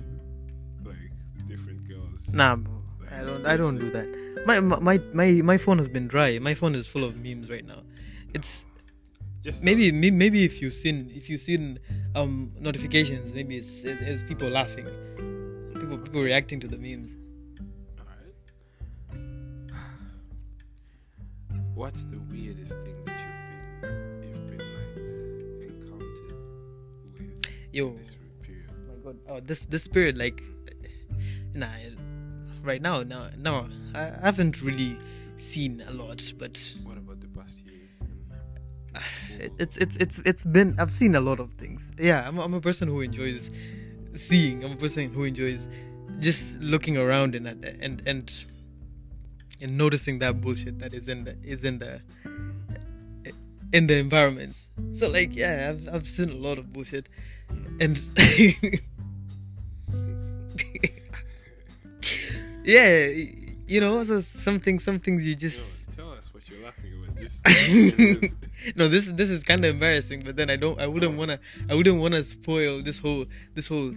like 0.84 1.12
different 1.46 1.88
girls. 1.88 2.34
Nah, 2.34 2.56
bro. 2.56 2.82
I 3.10 3.22
don't. 3.22 3.46
I 3.46 3.56
don't 3.56 3.78
do 3.78 3.90
that. 3.92 4.44
My 4.46 4.60
my 4.60 5.00
my 5.12 5.30
my 5.42 5.58
phone 5.58 5.78
has 5.78 5.88
been 5.88 6.08
dry. 6.08 6.38
My 6.38 6.54
phone 6.54 6.74
is 6.74 6.86
full 6.86 7.04
of 7.04 7.16
memes 7.16 7.48
right 7.48 7.64
now. 7.64 7.82
It's 8.34 8.48
Just 9.42 9.64
maybe 9.64 9.90
maybe 9.92 10.44
if 10.44 10.60
you've 10.60 10.74
seen 10.74 11.10
if 11.14 11.30
you've 11.30 11.40
seen 11.40 11.78
um 12.14 12.52
notifications, 12.58 13.34
maybe 13.34 13.56
it's 13.58 13.70
it's 13.82 14.22
people 14.28 14.48
laughing, 14.48 14.86
people 15.74 15.98
people 15.98 16.20
reacting 16.20 16.60
to 16.60 16.68
the 16.68 16.76
memes. 16.76 17.17
What's 21.78 22.02
the 22.06 22.18
weirdest 22.32 22.72
thing 22.84 22.96
that 23.04 23.20
you've 23.22 23.82
been 23.82 24.32
you've 24.34 24.46
been 24.50 24.66
like 24.74 25.70
encountered 25.70 26.34
with 27.14 27.46
Yo, 27.72 27.88
in 27.90 27.96
this 27.98 28.16
period? 28.42 28.64
Oh 28.72 28.96
my 28.96 29.04
god. 29.04 29.16
Oh, 29.30 29.40
this 29.40 29.60
this 29.70 29.86
period 29.86 30.18
like, 30.18 30.42
nah. 31.54 31.68
Right 32.64 32.82
now, 32.82 33.04
no, 33.04 33.30
no. 33.38 33.68
I 33.94 34.10
haven't 34.20 34.60
really 34.60 34.98
seen 35.52 35.84
a 35.86 35.92
lot, 35.92 36.20
but 36.36 36.58
What 36.82 36.98
about 36.98 37.20
the 37.20 37.28
past 37.28 37.62
years? 37.64 38.00
in- 38.00 38.06
in 38.90 38.96
ah, 38.96 39.04
school? 39.14 39.40
it- 39.40 39.52
it's 39.60 39.76
it's 39.76 39.96
it's 40.00 40.18
it's 40.24 40.44
been 40.44 40.74
i've 40.80 40.92
seen 40.92 41.14
a 41.14 41.20
lot 41.20 41.38
of 41.38 41.52
things 41.62 41.80
yeah 41.98 42.26
i'm, 42.26 42.38
I'm 42.40 42.54
a 42.54 42.60
person 42.60 42.88
who 42.88 43.00
enjoys 43.02 43.40
seeing 44.28 44.64
i'm 44.64 44.72
a 44.72 44.76
person 44.76 45.12
who 45.12 45.22
enjoys 45.24 45.60
just 46.18 46.42
looking 46.58 46.96
around 46.96 47.34
and 47.36 47.46
and 47.46 48.02
and 48.06 48.32
and 49.60 49.76
noticing 49.76 50.18
that 50.18 50.40
bullshit 50.40 50.78
that 50.78 50.94
is 50.94 51.08
in 51.08 51.24
the 51.24 51.36
is 51.42 51.62
in 51.64 51.78
the 51.78 52.00
in 53.72 53.86
the 53.86 53.94
environments 53.94 54.68
so 54.94 55.08
like 55.08 55.34
yeah 55.34 55.70
i've, 55.70 55.94
I've 55.94 56.08
seen 56.08 56.30
a 56.30 56.34
lot 56.34 56.58
of 56.58 56.72
bullshit 56.72 57.06
and 57.80 58.00
yeah, 62.64 63.06
you 63.66 63.80
know, 63.80 64.04
so 64.04 64.22
something, 64.40 64.78
some 64.78 65.00
things 65.00 65.24
you 65.24 65.34
just. 65.34 65.56
Yo, 65.56 65.64
tell 65.96 66.12
us 66.12 66.32
what 66.32 66.48
you're 66.48 66.64
laughing 66.64 66.92
about. 67.02 67.16
This 67.16 67.42
no, 68.76 68.88
this 68.88 69.06
this 69.06 69.30
is 69.30 69.42
kind 69.42 69.64
of 69.64 69.74
embarrassing, 69.74 70.22
but 70.24 70.36
then 70.36 70.50
I 70.50 70.56
don't, 70.56 70.80
I 70.80 70.86
wouldn't 70.86 71.16
wanna, 71.16 71.40
I 71.68 71.74
wouldn't 71.74 72.00
wanna 72.00 72.22
spoil 72.24 72.82
this 72.82 72.98
whole 72.98 73.26
this 73.54 73.68
whole 73.68 73.94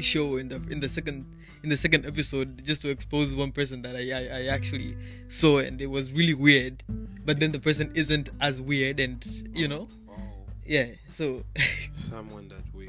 show 0.00 0.36
in 0.36 0.48
the 0.48 0.56
in 0.70 0.80
the 0.80 0.88
second 0.88 1.26
in 1.62 1.68
the 1.70 1.76
second 1.76 2.06
episode 2.06 2.64
just 2.64 2.82
to 2.82 2.88
expose 2.88 3.34
one 3.34 3.52
person 3.52 3.82
that 3.82 3.94
I, 3.96 4.04
I 4.12 4.22
I 4.40 4.46
actually 4.46 4.96
saw 5.28 5.58
and 5.58 5.80
it 5.80 5.86
was 5.86 6.10
really 6.12 6.34
weird, 6.34 6.82
but 7.24 7.38
then 7.40 7.52
the 7.52 7.58
person 7.60 7.90
isn't 7.94 8.28
as 8.40 8.60
weird 8.60 9.00
and 9.00 9.24
you 9.54 9.66
know 9.68 9.88
oh, 10.08 10.14
yeah 10.66 10.86
so 11.16 11.42
someone 11.94 12.48
that 12.48 12.62
we. 12.74 12.88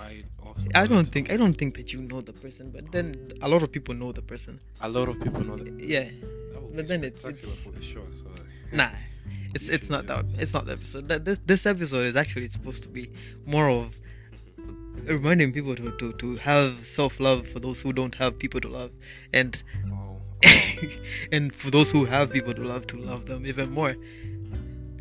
I 0.00 0.24
also? 0.44 0.62
I 0.74 0.86
don't 0.86 1.04
think 1.06 1.30
I 1.30 1.36
don't 1.36 1.54
think 1.54 1.76
that 1.76 1.92
you 1.92 2.00
know 2.02 2.20
the 2.20 2.32
person, 2.32 2.70
but 2.70 2.90
then 2.92 3.32
a 3.40 3.48
lot 3.48 3.62
of 3.62 3.70
people 3.72 3.94
know 3.94 4.12
the 4.12 4.22
person. 4.22 4.60
A 4.82 4.88
lot 4.88 5.08
of 5.08 5.18
people 5.20 5.42
know 5.44 5.56
that. 5.56 5.68
Uh, 5.68 5.76
yeah, 5.78 6.04
That 6.52 6.60
would 6.62 6.76
But 6.76 6.82
be 6.84 6.88
then 6.88 7.04
it's- 7.04 7.20
spectacular 7.20 7.54
for 7.64 7.70
the 7.70 7.80
show. 7.80 8.04
So. 8.12 8.26
nah, 8.72 8.90
it's 9.54 9.64
it's 9.68 9.88
not 9.88 10.06
that 10.08 10.24
it's 10.36 10.52
not 10.52 10.66
the 10.66 10.72
episode. 10.72 11.08
That 11.08 11.24
this 11.24 11.38
this 11.46 11.64
episode 11.64 12.04
is 12.10 12.16
actually 12.16 12.48
supposed 12.50 12.82
to 12.82 12.88
be 12.88 13.10
more 13.46 13.68
of 13.70 13.94
reminding 15.04 15.52
people 15.52 15.74
to 15.76 15.90
to 15.98 16.12
to 16.14 16.36
have 16.36 16.86
self 16.86 17.18
love 17.20 17.46
for 17.48 17.60
those 17.60 17.80
who 17.80 17.92
don't 17.92 18.14
have 18.14 18.38
people 18.38 18.60
to 18.60 18.68
love, 18.68 18.90
and 19.32 19.62
Oh. 19.92 20.16
oh. 20.46 20.72
and 21.32 21.54
for 21.54 21.70
those 21.70 21.90
who 21.90 22.04
have 22.04 22.30
people 22.30 22.54
to 22.54 22.62
love 22.62 22.86
to 22.88 22.96
love 22.96 23.26
them 23.26 23.46
even 23.46 23.70
more. 23.72 23.96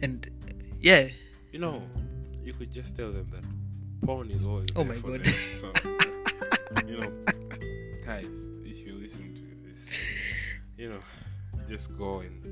And 0.02 0.30
yeah, 0.82 1.08
You 1.52 1.60
know, 1.60 1.82
you 2.44 2.54
could 2.54 2.72
just 2.72 2.96
tell 2.98 3.12
them 3.12 3.28
that 3.32 3.44
porn 4.06 4.30
is 4.32 4.44
always 4.44 4.68
Oh 4.76 4.84
there 4.84 4.94
my 4.94 4.96
for 4.96 5.12
God. 5.18 5.24
them. 5.24 5.36
So, 5.62 5.72
you 6.88 6.98
know, 7.00 7.12
guys, 8.06 8.48
if 8.66 8.86
you 8.86 8.96
listen 8.96 9.34
to 9.36 9.70
this, 9.70 9.92
you 10.78 10.90
know, 10.90 11.00
just 11.70 11.96
go 11.98 12.20
and 12.20 12.44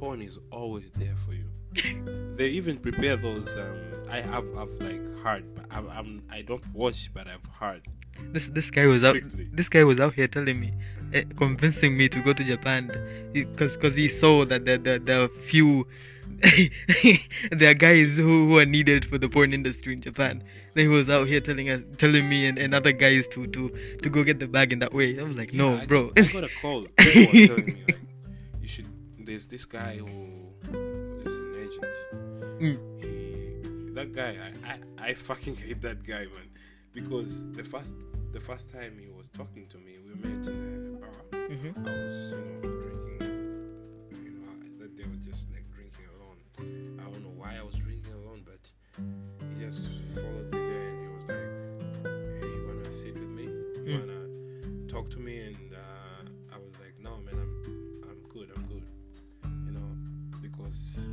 porn 0.00 0.22
is 0.22 0.38
always 0.50 0.90
there 0.96 1.14
for 1.26 1.34
you. 1.34 1.44
They 2.36 2.48
even 2.48 2.78
prepare 2.78 3.16
those. 3.16 3.56
Um, 3.56 3.76
I 4.10 4.20
have, 4.20 4.44
I've 4.58 4.72
like 4.80 5.18
heard, 5.18 5.54
but 5.54 5.66
I'm, 5.70 5.88
I'm, 5.88 6.22
I 6.30 6.42
don't 6.42 6.66
watch, 6.74 7.10
but 7.14 7.28
I've 7.28 7.46
heard. 7.60 7.86
this 8.32 8.48
this 8.48 8.70
guy 8.70 8.86
was 8.86 9.04
out 9.04 9.16
this 9.52 9.68
guy 9.68 9.84
was 9.84 10.00
out 10.00 10.14
here 10.14 10.26
telling 10.26 10.58
me, 10.58 10.72
eh, 11.12 11.22
convincing 11.36 11.96
me 11.96 12.08
to 12.08 12.20
go 12.22 12.32
to 12.32 12.42
Japan, 12.42 12.90
because 13.32 13.76
because 13.76 13.94
he 13.94 14.08
saw 14.08 14.44
that 14.46 14.64
there 14.64 14.78
there, 14.78 14.98
there 14.98 15.22
are 15.22 15.28
few. 15.28 15.86
there 17.52 17.70
are 17.70 17.74
guys 17.74 18.16
who, 18.16 18.48
who 18.48 18.58
are 18.58 18.66
needed 18.66 19.04
for 19.04 19.18
the 19.18 19.28
porn 19.28 19.52
industry 19.54 19.92
in 19.92 20.02
Japan. 20.02 20.42
Then 20.74 20.84
he 20.84 20.88
was 20.88 21.08
out 21.08 21.28
here 21.28 21.40
telling 21.40 21.70
us, 21.70 21.82
telling 21.96 22.28
me 22.28 22.46
and, 22.46 22.58
and 22.58 22.74
other 22.74 22.92
guys 22.92 23.28
to, 23.28 23.46
to 23.46 23.70
to 24.02 24.10
go 24.10 24.24
get 24.24 24.40
the 24.40 24.48
bag 24.48 24.72
in 24.72 24.80
that 24.80 24.92
way. 24.92 25.18
I 25.18 25.22
was 25.22 25.36
like, 25.36 25.54
no, 25.54 25.76
I 25.76 25.86
bro. 25.86 26.10
I 26.16 26.22
got 26.22 26.44
a 26.44 26.50
call. 26.60 26.86
People 26.98 27.46
telling 27.46 27.66
me 27.66 27.84
like, 27.86 28.00
you 28.60 28.68
should. 28.68 28.88
There's 29.18 29.46
this 29.46 29.64
guy 29.64 29.96
who 29.96 30.44
agent. 31.78 32.60
Mm. 32.60 32.78
He, 33.02 33.90
that 33.94 34.12
guy, 34.14 34.36
I, 34.64 34.72
I, 35.04 35.08
I 35.10 35.14
fucking 35.14 35.56
hate 35.64 35.80
that 35.82 36.04
guy, 36.04 36.24
man. 36.26 36.48
Because 36.92 37.50
the 37.52 37.64
first, 37.64 37.94
the 38.32 38.40
first 38.40 38.72
time 38.72 38.98
he 39.00 39.08
was 39.08 39.28
talking 39.28 39.66
to 39.68 39.78
me, 39.78 39.96
we 40.04 40.14
met 40.14 40.46
in 40.46 40.96
a 40.96 41.00
bar. 41.00 41.10
Mhm. 41.48 41.86
I 41.86 42.02
was, 42.02 42.30
you 42.30 42.38
know, 42.38 42.80
drinking. 42.80 43.28
You 44.24 44.30
know, 44.30 44.48
I, 44.50 44.68
that 44.80 44.96
day 44.96 45.04
was 45.08 45.18
just 45.18 45.50
like 45.52 45.68
drinking 45.74 46.04
alone. 46.16 47.00
I 47.00 47.10
don't 47.10 47.22
know 47.22 47.32
why 47.36 47.56
I 47.58 47.62
was 47.62 47.74
drinking 47.74 48.12
alone, 48.14 48.42
but 48.44 48.60
he 49.48 49.64
just 49.64 49.90
followed 50.14 50.52
me 50.52 50.58
there 50.58 50.88
and 50.88 51.00
he 51.02 51.08
was 51.14 51.24
like, 51.28 52.40
"Hey, 52.40 52.46
you 52.48 52.64
wanna 52.68 52.90
sit 52.90 53.14
with 53.14 53.28
me? 53.30 53.42
You 53.44 53.98
Mm. 53.98 54.00
wanna 54.00 54.88
talk 54.88 55.10
to 55.10 55.18
me?" 55.18 55.40
And 55.40 55.72
uh, 55.74 56.54
I 56.54 56.58
was 56.58 56.74
like, 56.78 56.94
"No, 57.00 57.16
man, 57.18 57.34
I'm, 57.34 58.08
I'm 58.08 58.22
good. 58.32 58.50
I'm 58.54 58.64
good." 58.66 58.84
You 59.66 59.72
know, 59.72 60.38
because 60.40 61.08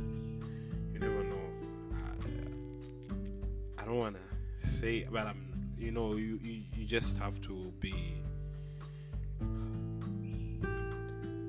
I, 3.82 3.84
don't 3.86 3.98
wanna 3.98 4.18
say, 4.58 5.06
but 5.10 5.26
I'm. 5.26 5.48
You 5.78 5.90
know, 5.90 6.14
you, 6.14 6.38
you 6.42 6.62
you 6.76 6.84
just 6.86 7.18
have 7.18 7.40
to 7.42 7.72
be. 7.80 8.14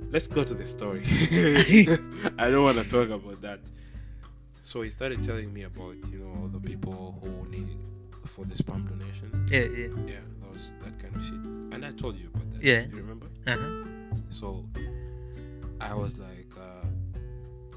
Let's 0.10 0.28
go 0.28 0.44
to 0.44 0.54
the 0.54 0.66
story. 0.66 1.04
I 2.40 2.50
don't 2.50 2.64
want 2.64 2.78
to 2.78 2.84
talk 2.84 3.10
about 3.10 3.42
that. 3.42 3.60
So 4.64 4.82
he 4.82 4.90
started 4.90 5.24
telling 5.24 5.54
me 5.54 5.64
about 5.64 5.96
you 6.12 6.20
know 6.20 6.48
the 6.48 6.60
people 6.60 7.20
who 7.22 7.50
need 7.50 7.78
for 8.26 8.46
the 8.46 8.56
sperm 8.56 8.88
donation. 8.88 9.48
Yeah, 9.52 9.66
yeah. 9.66 10.14
Yeah, 10.14 10.20
those 10.42 10.74
that 10.84 10.98
kind 11.00 11.16
of 11.16 11.24
shit. 11.24 11.74
And 11.74 11.86
I 11.86 11.92
told 11.92 12.18
you 12.18 12.30
about 12.34 12.50
that. 12.52 12.64
Yeah. 12.64 12.86
You 12.86 12.98
remember? 12.98 13.28
Uh-huh. 13.46 14.18
So 14.30 14.66
I 15.82 15.94
was 15.94 16.18
like, 16.18 16.48
uh, 16.58 16.88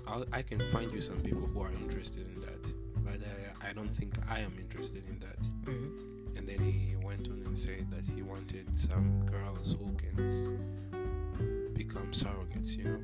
I'll, 0.07 0.25
I 0.33 0.43
can 0.43 0.61
find 0.73 0.91
you 0.93 1.01
some 1.01 1.21
people 1.21 1.47
who 1.53 1.61
are 1.61 1.73
interested 1.73 2.27
in 2.35 2.41
that, 2.43 2.63
but 3.05 3.15
I, 3.15 3.46
I 3.69 3.73
don't 3.73 3.95
think 3.95 4.15
I 4.29 4.39
am 4.41 4.53
interested 4.59 5.03
in 5.09 5.19
that. 5.21 5.41
Mhm. 5.65 6.37
And 6.39 6.49
then 6.49 6.61
he 6.61 6.97
went 7.03 7.29
on 7.31 7.43
and 7.47 7.59
said 7.59 7.91
that 7.91 8.05
he 8.05 8.23
wanted 8.23 8.79
some 8.79 9.25
girls 9.27 9.73
who 9.79 9.93
can 9.97 11.73
become 11.75 12.09
surrogates, 12.13 12.77
you 12.77 12.85
know. 12.85 13.01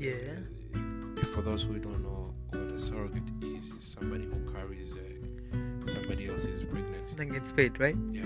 Yeah. 0.00 0.38
Uh, 0.74 1.24
For 1.24 1.42
those 1.42 1.62
who 1.62 1.78
don't 1.78 2.02
know 2.02 2.34
what 2.50 2.70
a 2.72 2.78
surrogate 2.78 3.30
is, 3.42 3.72
is 3.72 3.84
somebody 3.84 4.24
who 4.26 4.52
carries 4.52 4.96
uh, 4.96 5.86
somebody 5.86 6.28
else's 6.28 6.62
pregnancy. 6.64 7.14
Then 7.16 7.28
gets 7.28 7.50
paid, 7.52 7.78
right? 7.80 7.96
Yeah, 8.12 8.24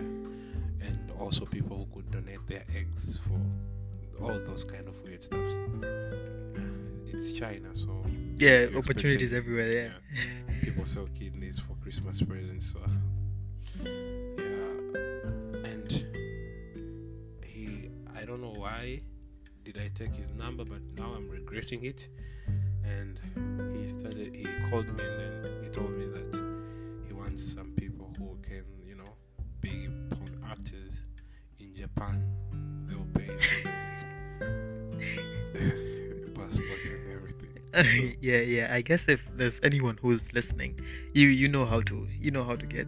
and 0.86 1.10
also 1.18 1.44
people 1.46 1.76
who 1.78 1.86
could 1.94 2.10
donate 2.10 2.44
their 2.46 2.64
eggs 2.74 3.18
for 3.18 3.40
all 4.24 4.38
those 4.40 4.64
kind 4.64 4.88
of 4.88 4.94
weird 5.04 5.22
stuffs. 5.22 5.56
Uh, 5.56 7.12
It's 7.12 7.32
China, 7.32 7.74
so 7.74 8.02
Yeah, 8.36 8.68
opportunities 8.76 9.32
everywhere. 9.32 9.72
Yeah. 9.72 9.92
People 10.62 10.86
sell 10.86 11.06
kidneys 11.14 11.58
for 11.58 11.74
Christmas 11.82 12.22
presents. 12.22 12.72
So 12.72 12.80
yeah, 13.84 14.98
and 15.64 16.04
he, 17.44 17.90
I 18.16 18.24
don't 18.24 18.40
know 18.40 18.54
why 18.56 19.00
did 19.64 19.78
I 19.78 19.90
take 19.94 20.14
his 20.14 20.30
number, 20.30 20.64
but 20.64 20.80
now 20.94 21.12
I'm 21.16 21.28
regretting 21.28 21.84
it. 21.84 22.08
And 22.84 23.18
he 23.76 23.88
started, 23.88 24.34
he 24.34 24.46
called 24.70 24.86
me 24.86 25.04
and 25.04 25.44
then 25.44 25.64
he 25.64 25.68
told 25.70 25.90
me 25.90 26.06
that 26.06 26.42
he 27.06 27.12
wants 27.12 27.42
some 27.42 27.72
people 27.76 28.12
who 28.18 28.38
can, 28.42 28.64
you 28.84 28.94
know, 28.94 29.16
be 29.60 29.88
porn 30.10 30.44
actors 30.50 31.04
in 31.58 31.74
Japan. 31.74 32.24
yeah, 38.20 38.38
yeah. 38.38 38.68
I 38.70 38.80
guess 38.80 39.02
if 39.06 39.20
there's 39.36 39.60
anyone 39.62 39.98
who's 40.00 40.22
listening, 40.32 40.78
you 41.12 41.28
you 41.28 41.48
know 41.48 41.66
how 41.66 41.80
to 41.82 42.08
you 42.18 42.30
know 42.30 42.44
how 42.44 42.56
to 42.56 42.66
get 42.66 42.86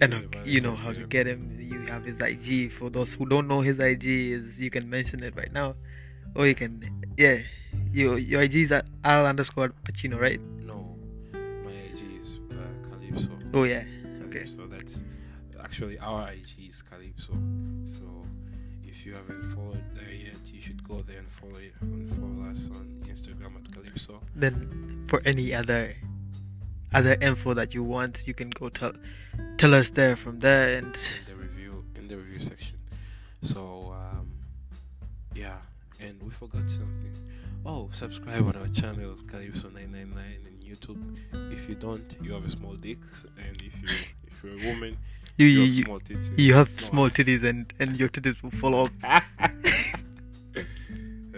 yeah, 0.00 0.20
you 0.44 0.60
know 0.60 0.74
how 0.74 0.92
to 0.92 1.06
get 1.06 1.26
him. 1.26 1.56
You 1.60 1.80
have 1.86 2.04
his 2.04 2.20
IG. 2.20 2.72
For 2.72 2.90
those 2.90 3.12
who 3.12 3.26
don't 3.26 3.48
know 3.48 3.60
his 3.60 3.78
IG, 3.78 4.04
is 4.04 4.58
you 4.58 4.70
can 4.70 4.88
mention 4.88 5.22
it 5.22 5.34
right 5.36 5.52
now, 5.52 5.74
or 6.34 6.46
you 6.46 6.54
can 6.54 6.82
yeah. 7.16 7.38
Your 7.92 8.18
your 8.18 8.42
IG 8.42 8.54
is 8.54 8.72
at 8.72 8.86
al 9.04 9.26
underscore 9.26 9.72
Pacino, 9.84 10.20
right? 10.20 10.40
No, 10.60 10.96
my 11.64 11.70
IG 11.70 12.18
is 12.18 12.38
uh, 12.50 12.88
Calypso. 12.88 13.30
Oh 13.54 13.64
yeah. 13.64 13.84
Okay. 14.26 14.44
So 14.46 14.66
that's 14.66 15.04
actually 15.60 15.98
our 15.98 16.30
IG 16.30 16.68
is 16.68 16.82
Calypso. 16.82 17.32
So 17.84 18.04
if 18.84 19.06
you 19.06 19.14
haven't 19.14 19.42
followed 19.54 19.84
there 19.94 20.11
yet, 20.11 20.11
you 20.11 20.11
should 20.11 20.11
go 20.92 21.00
there 21.02 21.18
and 21.18 21.28
follow 21.40 21.56
it 21.56 21.72
and 21.80 22.08
follow 22.18 22.50
us 22.50 22.68
on 22.70 22.84
Instagram 23.08 23.56
at 23.56 23.72
Calypso. 23.72 24.20
Then 24.36 25.06
for 25.08 25.22
any 25.24 25.54
other 25.54 25.96
other 26.94 27.16
info 27.22 27.54
that 27.54 27.72
you 27.72 27.82
want, 27.82 28.18
you 28.26 28.34
can 28.34 28.50
go 28.50 28.68
tell 28.68 28.92
tell 29.56 29.74
us 29.74 29.88
there 29.90 30.16
from 30.16 30.40
there 30.40 30.76
and 30.76 30.86
in 30.96 31.24
the 31.30 31.36
review 31.46 31.82
in 31.96 32.08
the 32.08 32.16
review 32.16 32.40
section. 32.40 32.76
So 33.40 33.94
um, 33.96 34.26
yeah, 35.34 35.58
and 36.00 36.22
we 36.22 36.30
forgot 36.30 36.68
something. 36.68 37.14
Oh, 37.64 37.88
subscribe 37.92 38.46
on 38.46 38.56
our 38.56 38.68
channel 38.68 39.14
Calypso 39.26 39.68
999 39.70 40.46
in 40.48 40.56
YouTube. 40.70 41.00
If 41.52 41.68
you 41.68 41.76
don't, 41.76 42.16
you 42.20 42.32
have 42.34 42.44
a 42.44 42.50
small 42.50 42.74
dick, 42.74 42.98
and 43.38 43.56
if 43.62 43.74
you 43.82 43.88
if 44.26 44.44
you're 44.44 44.58
a 44.62 44.66
woman, 44.68 44.98
you 45.38 45.46
you 45.46 45.62
you, 45.62 45.64
have 45.64 45.84
small 45.86 46.00
tits. 46.00 46.30
you 46.36 46.54
have 46.54 46.68
No, 46.82 46.88
small 46.90 47.08
titties 47.10 47.44
and 47.48 47.72
and 47.80 47.98
your 47.98 48.10
titties 48.10 48.42
will 48.42 48.56
fall 48.60 48.74
off. 48.74 48.90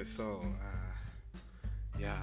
so 0.04 0.40
uh, 0.42 1.38
yeah. 1.98 2.22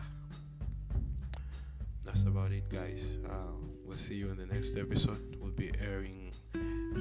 That's 2.05 2.23
about 2.23 2.51
it 2.51 2.69
guys. 2.69 3.17
Uh, 3.25 3.53
we'll 3.85 3.97
see 3.97 4.15
you 4.15 4.29
in 4.29 4.37
the 4.37 4.45
next 4.45 4.77
episode. 4.77 5.37
We'll 5.39 5.51
be 5.51 5.71
airing 5.79 6.31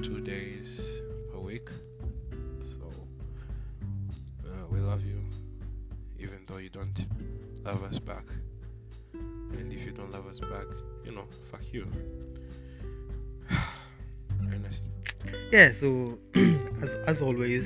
two 0.02 0.20
days 0.20 1.00
a 1.34 1.40
week. 1.40 1.68
So 2.62 2.90
uh, 4.44 4.66
we 4.70 4.80
love 4.80 5.04
you 5.04 5.22
even 6.18 6.44
though 6.46 6.58
you 6.58 6.68
don't 6.70 7.06
love 7.64 7.82
us 7.84 7.98
back. 7.98 8.24
And 9.14 9.72
if 9.72 9.84
you 9.84 9.92
don't 9.92 10.12
love 10.12 10.26
us 10.26 10.40
back 10.40 10.66
you 11.04 11.12
know 11.12 11.24
fuck 11.50 11.62
you. 11.72 11.86
Rest. 14.64 14.84
yeah 15.52 15.72
so 15.78 16.18
as, 16.82 16.90
as 17.06 17.20
always 17.20 17.64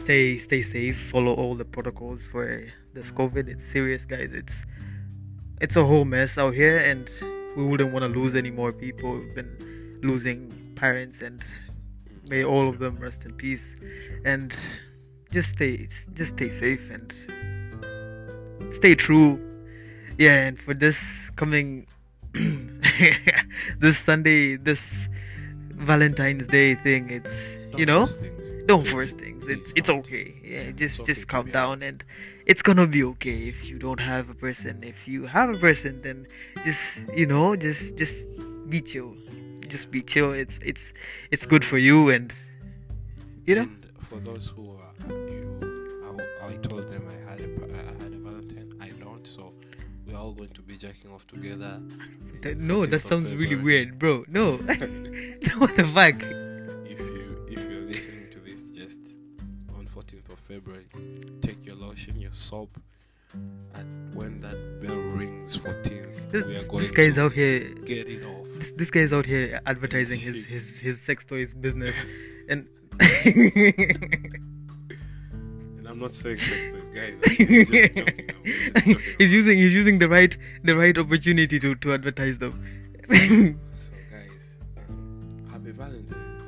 stay 0.00 0.38
stay 0.38 0.62
safe 0.62 0.98
follow 1.10 1.34
all 1.34 1.54
the 1.54 1.64
protocols 1.64 2.22
for 2.32 2.66
this 2.94 3.10
covid. 3.10 3.48
It's 3.48 3.64
serious 3.72 4.04
guys. 4.04 4.30
It's 4.32 4.52
it's 5.60 5.76
a 5.76 5.84
whole 5.84 6.04
mess 6.04 6.38
out 6.38 6.54
here 6.54 6.78
and 6.78 7.10
we 7.56 7.64
wouldn't 7.64 7.92
want 7.92 8.02
to 8.02 8.20
lose 8.20 8.34
any 8.34 8.50
more 8.50 8.72
people 8.72 9.12
we've 9.12 9.34
been 9.34 10.00
losing 10.02 10.72
parents 10.74 11.20
and 11.20 11.42
may 12.28 12.42
all 12.42 12.66
of 12.68 12.78
them 12.78 12.96
rest 12.96 13.24
in 13.24 13.32
peace. 13.34 13.66
And 14.24 14.56
just 15.30 15.50
stay 15.50 15.88
just 16.14 16.32
stay 16.32 16.50
safe 16.50 16.90
and 16.90 17.12
stay 18.74 18.94
true. 18.94 19.38
Yeah 20.18 20.46
and 20.46 20.58
for 20.58 20.74
this 20.74 20.98
coming 21.36 21.86
this 23.78 23.98
sunday 23.98 24.56
this 24.56 24.80
valentine's 25.74 26.46
day 26.46 26.74
thing 26.74 27.10
it's 27.10 27.59
you 27.78 27.86
know? 27.86 28.04
things. 28.04 28.66
don't 28.66 28.82
Please, 28.82 28.90
force 28.92 29.12
things. 29.12 29.44
it's 29.48 29.72
it's 29.76 29.86
don't. 29.86 29.98
okay. 30.00 30.34
Yeah, 30.44 30.62
Yeah, 30.62 30.70
just 30.72 31.00
okay 31.00 31.12
just 31.12 31.28
calm 31.28 31.46
be 31.46 31.52
down 31.52 31.82
and 31.82 32.04
it's 32.46 32.62
gonna 32.62 32.86
be 32.86 33.02
okay 33.04 33.48
if 33.48 33.64
you 33.64 33.78
don't 33.78 34.00
have 34.00 34.28
a 34.30 34.34
person. 34.34 34.82
If 34.82 35.06
you 35.06 35.26
have 35.26 35.50
a 35.50 35.58
person 35.58 36.02
then 36.02 36.26
just 36.64 36.80
you 37.14 37.26
know 37.26 37.56
just 37.56 37.96
just 37.96 38.16
be 38.68 38.80
chill. 38.80 39.14
Just 39.68 39.90
be 39.90 40.02
chill. 40.02 40.32
It's 40.32 40.54
it's 40.62 40.82
it's 41.30 41.46
good 41.46 41.64
for 41.64 41.78
you 41.78 42.08
and 42.10 42.32
you 43.46 43.54
know? 43.56 43.62
And 43.62 43.86
for 44.00 44.18
those 44.18 44.46
who 44.54 44.76
are 44.76 45.12
you, 45.30 45.46
I, 46.42 46.48
I 46.48 46.56
told 46.56 46.88
them 46.88 47.04
I 47.08 47.30
had 47.30 47.40
a 47.40 47.48
I 47.72 48.02
had 48.02 48.12
a 48.12 48.18
Valentine. 48.18 48.72
I 48.80 48.88
don't, 48.90 49.24
so 49.26 49.52
we're 50.06 50.16
all 50.16 50.32
going 50.32 50.50
to 50.50 50.62
be 50.62 50.76
jacking 50.76 51.10
off 51.12 51.26
together. 51.26 51.80
That- 52.42 52.58
no 52.58 52.84
that 52.84 53.02
sounds 53.02 53.32
really 53.32 53.56
weird 53.56 53.98
bro. 53.98 54.24
No. 54.28 54.46
What 55.58 55.76
the 55.76 55.86
fuck 55.94 56.20
February, 60.50 60.86
take 61.42 61.64
your 61.64 61.76
lotion, 61.76 62.20
your 62.20 62.32
soap, 62.32 62.76
and 63.74 64.14
when 64.16 64.40
that 64.40 64.58
bell 64.82 64.96
rings 64.96 65.56
14th, 65.56 66.30
this, 66.32 66.44
we 66.44 66.56
are 66.56 66.64
going 66.64 66.82
this 66.82 66.90
guy's 66.90 67.14
to 67.14 67.24
out 67.26 67.32
here 67.32 67.60
get 67.84 68.08
it 68.08 68.24
off. 68.24 68.46
this, 68.58 68.72
this 68.76 68.90
guy's 68.90 69.12
out 69.12 69.26
here 69.26 69.60
advertising 69.66 70.18
his 70.18 70.44
his 70.46 70.64
his 70.80 71.00
sex 71.00 71.24
toys 71.24 71.52
business 71.54 71.94
and 72.48 72.68
And 75.78 75.86
I'm 75.88 76.00
not 76.00 76.14
saying 76.14 76.40
sex 76.40 76.72
toys, 76.72 76.88
guys. 76.94 77.14
I'm 77.24 77.36
just 77.36 77.70
joking. 77.94 78.06
I'm 78.08 78.44
just 78.44 78.74
joking. 78.74 78.98
he's 79.18 79.32
using 79.32 79.56
he's 79.58 79.72
using 79.72 79.98
the 80.00 80.08
right 80.08 80.36
the 80.64 80.76
right 80.76 80.98
opportunity 80.98 81.60
to 81.60 81.74
to 81.76 81.92
advertise 81.92 82.38
them 82.38 82.54
So, 83.08 83.14
guys, 84.10 84.56
um, 84.78 85.46
happy 85.52 85.70
Valentine's 85.70 86.44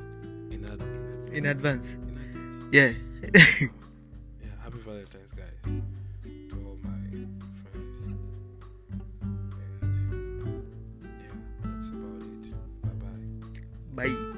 in, 0.51 0.65
ad- 0.65 1.33
in 1.33 1.47
advance 1.47 1.87
In 1.87 1.97
advance. 2.03 2.73
yeah 2.73 2.93
Yeah, 3.23 3.69
And 14.03 14.19
yeah, 14.19 14.32